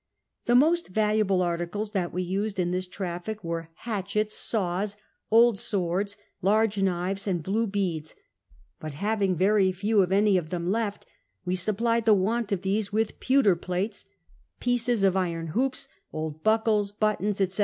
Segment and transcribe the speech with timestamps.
[0.45, 4.63] The moat valuable articles that we used in this traflic were hatchets, X KING GEORGE
[4.63, 4.97] SOUND I3S saws,
[5.29, 8.15] old swords, large knives, and blue beads;
[8.79, 11.05] but having very few of any of them left,
[11.45, 14.07] we supplied the want of these with pewter plates,
[14.59, 17.59] pieces of iron hoops, old buckles, buttons, etc.